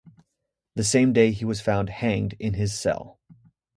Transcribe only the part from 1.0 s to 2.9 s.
day he was found hanged in his